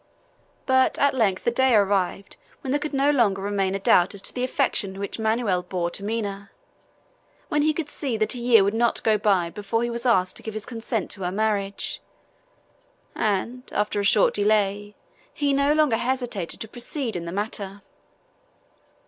[0.65, 4.21] But at length the day arrived when there could no longer remain a doubt as
[4.23, 6.49] to the affection which Manoel bore to Minha,
[7.49, 10.37] when he could see that a year would not go by before he was asked
[10.37, 12.01] to give his consent to her marriage,
[13.13, 14.95] and after a short delay
[15.31, 17.83] he no longer hesitated to proceed in the matter.